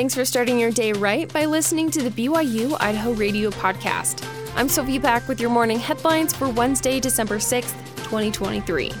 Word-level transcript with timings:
Thanks 0.00 0.14
for 0.14 0.24
starting 0.24 0.58
your 0.58 0.70
day 0.70 0.92
right 0.92 1.30
by 1.30 1.44
listening 1.44 1.90
to 1.90 2.00
the 2.00 2.08
BYU 2.08 2.74
Idaho 2.80 3.12
Radio 3.12 3.50
Podcast. 3.50 4.26
I'm 4.56 4.66
Sophia 4.66 4.98
Pack 4.98 5.28
with 5.28 5.38
your 5.38 5.50
morning 5.50 5.78
headlines 5.78 6.34
for 6.34 6.48
Wednesday, 6.48 7.00
December 7.00 7.36
6th, 7.36 7.76
2023. 8.04 8.92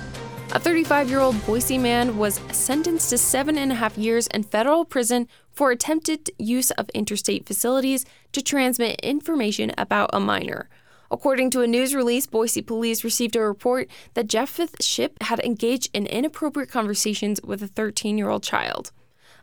A 0.52 0.58
35 0.58 1.08
year 1.08 1.20
old 1.20 1.46
Boise 1.46 1.78
man 1.78 2.18
was 2.18 2.38
sentenced 2.52 3.08
to 3.08 3.16
seven 3.16 3.56
and 3.56 3.72
a 3.72 3.76
half 3.76 3.96
years 3.96 4.26
in 4.26 4.42
federal 4.42 4.84
prison 4.84 5.26
for 5.54 5.70
attempted 5.70 6.28
use 6.36 6.70
of 6.72 6.90
interstate 6.90 7.46
facilities 7.46 8.04
to 8.32 8.42
transmit 8.42 9.00
information 9.00 9.72
about 9.78 10.10
a 10.12 10.20
minor. 10.20 10.68
According 11.10 11.48
to 11.52 11.62
a 11.62 11.66
news 11.66 11.94
release, 11.94 12.26
Boise 12.26 12.60
police 12.60 13.04
received 13.04 13.36
a 13.36 13.40
report 13.40 13.88
that 14.12 14.26
Jepheth 14.26 14.84
Ship 14.84 15.16
had 15.22 15.40
engaged 15.40 15.88
in 15.94 16.04
inappropriate 16.04 16.68
conversations 16.68 17.40
with 17.42 17.62
a 17.62 17.68
13 17.68 18.18
year 18.18 18.28
old 18.28 18.42
child. 18.42 18.92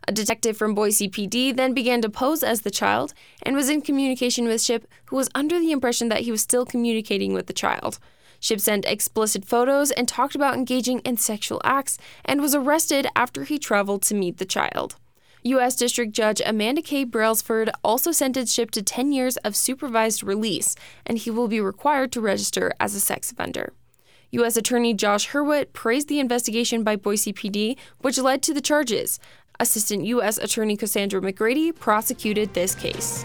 A 0.08 0.10
detective 0.10 0.56
from 0.56 0.74
Boise 0.74 1.06
PD 1.06 1.54
then 1.54 1.74
began 1.74 2.00
to 2.00 2.08
pose 2.08 2.42
as 2.42 2.62
the 2.62 2.70
child 2.70 3.12
and 3.42 3.54
was 3.54 3.68
in 3.68 3.82
communication 3.82 4.46
with 4.46 4.62
Ship, 4.62 4.88
who 5.04 5.16
was 5.16 5.28
under 5.34 5.60
the 5.60 5.70
impression 5.70 6.08
that 6.08 6.22
he 6.22 6.30
was 6.30 6.40
still 6.40 6.64
communicating 6.64 7.34
with 7.34 7.46
the 7.46 7.52
child. 7.52 7.98
Ship 8.40 8.58
sent 8.58 8.86
explicit 8.86 9.44
photos 9.44 9.90
and 9.90 10.08
talked 10.08 10.34
about 10.34 10.54
engaging 10.54 11.00
in 11.00 11.18
sexual 11.18 11.60
acts 11.62 11.98
and 12.24 12.40
was 12.40 12.54
arrested 12.54 13.06
after 13.14 13.44
he 13.44 13.58
traveled 13.58 14.00
to 14.04 14.14
meet 14.14 14.38
the 14.38 14.46
child. 14.46 14.96
U.S. 15.42 15.76
District 15.76 16.14
Judge 16.14 16.40
Amanda 16.46 16.80
K. 16.80 17.04
Brailsford 17.04 17.68
also 17.84 18.10
sentenced 18.10 18.54
Ship 18.54 18.70
to 18.70 18.82
10 18.82 19.12
years 19.12 19.36
of 19.38 19.54
supervised 19.54 20.22
release, 20.22 20.74
and 21.04 21.18
he 21.18 21.30
will 21.30 21.48
be 21.48 21.60
required 21.60 22.12
to 22.12 22.22
register 22.22 22.72
as 22.80 22.94
a 22.94 23.00
sex 23.00 23.30
offender. 23.30 23.74
U.S. 24.30 24.58
Attorney 24.58 24.92
Josh 24.92 25.30
Hurwit 25.30 25.72
praised 25.72 26.08
the 26.08 26.20
investigation 26.20 26.82
by 26.82 26.96
Boise 26.96 27.32
PD, 27.32 27.78
which 28.00 28.18
led 28.18 28.42
to 28.42 28.52
the 28.52 28.60
charges. 28.60 29.18
Assistant 29.60 30.04
U.S. 30.04 30.38
Attorney 30.38 30.76
Cassandra 30.76 31.20
McGrady 31.20 31.74
prosecuted 31.74 32.54
this 32.54 32.76
case. 32.76 33.24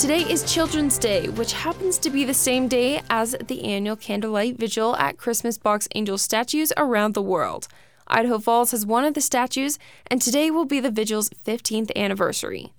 Today 0.00 0.22
is 0.22 0.52
Children's 0.52 0.98
Day, 0.98 1.28
which 1.28 1.52
happens 1.52 1.96
to 1.98 2.10
be 2.10 2.24
the 2.24 2.34
same 2.34 2.66
day 2.66 3.02
as 3.08 3.36
the 3.46 3.62
annual 3.62 3.94
candlelight 3.94 4.58
vigil 4.58 4.96
at 4.96 5.16
Christmas 5.16 5.56
box 5.58 5.86
angel 5.94 6.18
statues 6.18 6.72
around 6.76 7.14
the 7.14 7.22
world. 7.22 7.68
Idaho 8.08 8.40
Falls 8.40 8.72
has 8.72 8.84
one 8.84 9.04
of 9.04 9.14
the 9.14 9.20
statues, 9.20 9.78
and 10.08 10.20
today 10.20 10.50
will 10.50 10.64
be 10.64 10.80
the 10.80 10.90
vigil's 10.90 11.30
15th 11.30 11.94
anniversary. 11.94 12.72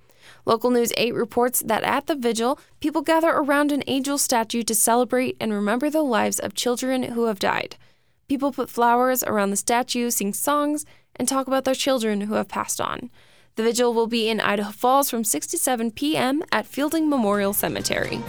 Local 0.45 0.69
News 0.69 0.91
8 0.97 1.13
reports 1.13 1.61
that 1.61 1.83
at 1.83 2.07
the 2.07 2.15
vigil, 2.15 2.59
people 2.81 3.01
gather 3.01 3.29
around 3.29 3.71
an 3.71 3.83
angel 3.87 4.17
statue 4.17 4.63
to 4.63 4.75
celebrate 4.75 5.37
and 5.39 5.53
remember 5.53 5.89
the 5.89 6.01
lives 6.01 6.39
of 6.39 6.53
children 6.53 7.03
who 7.03 7.25
have 7.25 7.39
died. 7.39 7.77
People 8.27 8.51
put 8.51 8.69
flowers 8.69 9.23
around 9.23 9.51
the 9.51 9.55
statue, 9.55 10.09
sing 10.09 10.33
songs, 10.33 10.85
and 11.17 11.27
talk 11.27 11.47
about 11.47 11.65
their 11.65 11.75
children 11.75 12.21
who 12.21 12.33
have 12.35 12.47
passed 12.47 12.79
on. 12.79 13.09
The 13.55 13.63
vigil 13.63 13.93
will 13.93 14.07
be 14.07 14.29
in 14.29 14.39
Idaho 14.39 14.71
Falls 14.71 15.09
from 15.09 15.23
6 15.23 15.47
to 15.47 15.57
7 15.57 15.91
p.m. 15.91 16.43
at 16.51 16.67
Fielding 16.67 17.09
Memorial 17.09 17.53
Cemetery. 17.53 18.21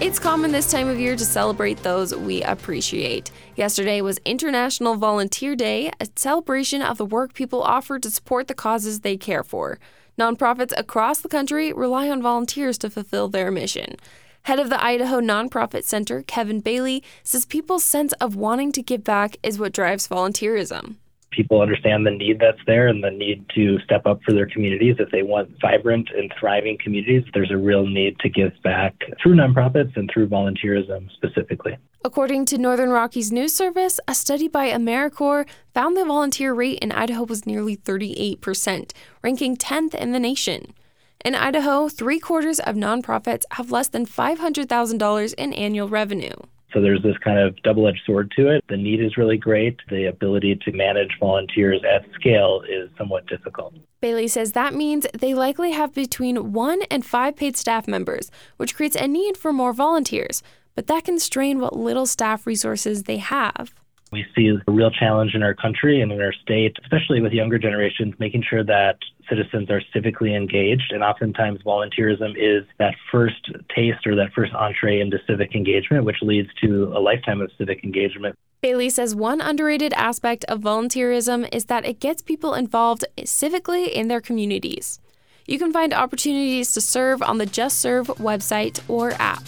It's 0.00 0.18
common 0.18 0.52
this 0.52 0.70
time 0.70 0.88
of 0.88 0.98
year 0.98 1.14
to 1.14 1.24
celebrate 1.26 1.82
those 1.82 2.16
we 2.16 2.42
appreciate. 2.42 3.30
Yesterday 3.54 4.00
was 4.00 4.18
International 4.24 4.94
Volunteer 4.94 5.54
Day, 5.54 5.90
a 6.00 6.08
celebration 6.16 6.80
of 6.80 6.96
the 6.96 7.04
work 7.04 7.34
people 7.34 7.62
offer 7.62 7.98
to 7.98 8.10
support 8.10 8.48
the 8.48 8.54
causes 8.54 9.00
they 9.00 9.18
care 9.18 9.44
for. 9.44 9.78
Nonprofits 10.18 10.72
across 10.78 11.20
the 11.20 11.28
country 11.28 11.74
rely 11.74 12.08
on 12.08 12.22
volunteers 12.22 12.78
to 12.78 12.88
fulfill 12.88 13.28
their 13.28 13.50
mission. 13.50 13.96
Head 14.42 14.58
of 14.58 14.70
the 14.70 14.82
Idaho 14.82 15.20
Nonprofit 15.20 15.84
Center, 15.84 16.22
Kevin 16.22 16.60
Bailey, 16.60 17.02
says 17.22 17.44
people's 17.44 17.84
sense 17.84 18.12
of 18.14 18.34
wanting 18.34 18.72
to 18.72 18.82
give 18.82 19.04
back 19.04 19.36
is 19.42 19.58
what 19.58 19.72
drives 19.72 20.08
volunteerism 20.08 20.96
people 21.30 21.60
understand 21.60 22.06
the 22.06 22.10
need 22.10 22.38
that's 22.38 22.60
there 22.66 22.88
and 22.88 23.02
the 23.02 23.10
need 23.10 23.44
to 23.54 23.78
step 23.80 24.06
up 24.06 24.20
for 24.24 24.32
their 24.32 24.46
communities. 24.46 24.96
If 24.98 25.10
they 25.10 25.22
want 25.22 25.50
vibrant 25.60 26.10
and 26.16 26.32
thriving 26.38 26.76
communities, 26.82 27.24
there's 27.32 27.50
a 27.50 27.56
real 27.56 27.86
need 27.86 28.18
to 28.20 28.28
give 28.28 28.52
back 28.62 28.94
through 29.22 29.36
nonprofits 29.36 29.96
and 29.96 30.10
through 30.12 30.28
volunteerism 30.28 31.10
specifically. 31.12 31.76
According 32.04 32.46
to 32.46 32.58
Northern 32.58 32.90
Rockies 32.90 33.30
News 33.30 33.54
Service, 33.54 34.00
a 34.08 34.14
study 34.14 34.48
by 34.48 34.70
AmeriCorps 34.70 35.48
found 35.74 35.96
the 35.96 36.04
volunteer 36.04 36.52
rate 36.52 36.78
in 36.80 36.92
Idaho 36.92 37.24
was 37.24 37.46
nearly 37.46 37.76
38%, 37.76 38.92
ranking 39.22 39.56
10th 39.56 39.94
in 39.94 40.12
the 40.12 40.20
nation. 40.20 40.74
In 41.22 41.34
Idaho, 41.34 41.88
three 41.88 42.18
quarters 42.18 42.60
of 42.60 42.76
nonprofits 42.76 43.42
have 43.50 43.70
less 43.70 43.88
than 43.88 44.06
$500,000 44.06 45.34
in 45.34 45.52
annual 45.52 45.88
revenue. 45.88 46.34
So 46.72 46.80
there's 46.80 47.02
this 47.02 47.18
kind 47.18 47.38
of 47.38 47.60
double 47.62 47.88
edged 47.88 48.00
sword 48.06 48.32
to 48.36 48.48
it. 48.48 48.64
The 48.68 48.76
need 48.76 49.02
is 49.02 49.16
really 49.16 49.36
great. 49.36 49.76
The 49.90 50.06
ability 50.06 50.56
to 50.64 50.72
manage 50.72 51.10
volunteers 51.18 51.82
at 51.84 52.06
scale 52.14 52.62
is 52.68 52.88
somewhat 52.96 53.26
difficult. 53.26 53.74
Bailey 54.00 54.28
says 54.28 54.52
that 54.52 54.72
means 54.72 55.06
they 55.12 55.34
likely 55.34 55.72
have 55.72 55.92
between 55.92 56.52
one 56.52 56.82
and 56.90 57.04
five 57.04 57.36
paid 57.36 57.56
staff 57.56 57.86
members, 57.86 58.30
which 58.56 58.74
creates 58.74 58.96
a 58.96 59.08
need 59.08 59.36
for 59.36 59.52
more 59.52 59.72
volunteers, 59.72 60.42
but 60.74 60.86
that 60.86 61.04
can 61.04 61.18
strain 61.18 61.58
what 61.58 61.76
little 61.76 62.06
staff 62.06 62.46
resources 62.46 63.02
they 63.02 63.18
have. 63.18 63.74
We 64.12 64.26
see 64.34 64.48
a 64.48 64.70
real 64.70 64.90
challenge 64.90 65.34
in 65.34 65.42
our 65.42 65.54
country 65.54 66.00
and 66.00 66.10
in 66.10 66.20
our 66.20 66.32
state, 66.32 66.76
especially 66.82 67.20
with 67.20 67.32
younger 67.32 67.58
generations, 67.58 68.14
making 68.18 68.44
sure 68.48 68.64
that 68.64 68.98
citizens 69.28 69.70
are 69.70 69.80
civically 69.94 70.36
engaged. 70.36 70.90
And 70.92 71.02
oftentimes, 71.04 71.60
volunteerism 71.62 72.34
is 72.36 72.66
that 72.78 72.94
first 73.12 73.52
taste 73.74 74.06
or 74.06 74.16
that 74.16 74.32
first 74.34 74.52
entree 74.52 75.00
into 75.00 75.18
civic 75.28 75.54
engagement, 75.54 76.04
which 76.04 76.22
leads 76.22 76.48
to 76.62 76.92
a 76.94 77.00
lifetime 77.00 77.40
of 77.40 77.50
civic 77.56 77.84
engagement. 77.84 78.36
Bailey 78.60 78.90
says 78.90 79.14
one 79.14 79.40
underrated 79.40 79.92
aspect 79.94 80.44
of 80.46 80.60
volunteerism 80.60 81.48
is 81.54 81.66
that 81.66 81.86
it 81.86 82.00
gets 82.00 82.20
people 82.20 82.54
involved 82.54 83.04
civically 83.20 83.88
in 83.90 84.08
their 84.08 84.20
communities. 84.20 84.98
You 85.46 85.58
can 85.58 85.72
find 85.72 85.94
opportunities 85.94 86.72
to 86.74 86.80
serve 86.80 87.22
on 87.22 87.38
the 87.38 87.46
Just 87.46 87.78
Serve 87.78 88.08
website 88.08 88.80
or 88.88 89.12
app. 89.12 89.42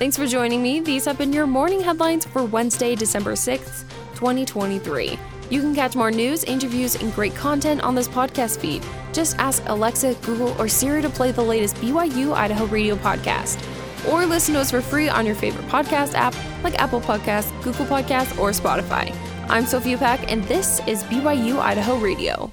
Thanks 0.00 0.16
for 0.16 0.26
joining 0.26 0.62
me. 0.62 0.80
These 0.80 1.04
have 1.04 1.18
been 1.18 1.30
your 1.30 1.46
morning 1.46 1.78
headlines 1.82 2.24
for 2.24 2.42
Wednesday, 2.42 2.94
December 2.94 3.34
6th, 3.34 3.84
2023. 4.14 5.18
You 5.50 5.60
can 5.60 5.74
catch 5.74 5.94
more 5.94 6.10
news, 6.10 6.42
interviews, 6.44 6.94
and 6.94 7.14
great 7.14 7.34
content 7.34 7.82
on 7.82 7.94
this 7.94 8.08
podcast 8.08 8.60
feed. 8.60 8.82
Just 9.12 9.38
ask 9.38 9.62
Alexa, 9.66 10.14
Google, 10.22 10.58
or 10.58 10.68
Siri 10.68 11.02
to 11.02 11.10
play 11.10 11.32
the 11.32 11.44
latest 11.44 11.76
BYU 11.76 12.32
Idaho 12.32 12.64
radio 12.64 12.96
podcast. 12.96 13.62
Or 14.10 14.24
listen 14.24 14.54
to 14.54 14.60
us 14.60 14.70
for 14.70 14.80
free 14.80 15.10
on 15.10 15.26
your 15.26 15.34
favorite 15.34 15.66
podcast 15.66 16.14
app 16.14 16.34
like 16.64 16.80
Apple 16.80 17.02
Podcasts, 17.02 17.52
Google 17.62 17.84
Podcasts, 17.84 18.38
or 18.38 18.52
Spotify. 18.52 19.14
I'm 19.50 19.66
Sophia 19.66 19.98
Pack, 19.98 20.32
and 20.32 20.42
this 20.44 20.80
is 20.86 21.04
BYU 21.04 21.58
Idaho 21.58 21.98
Radio. 21.98 22.50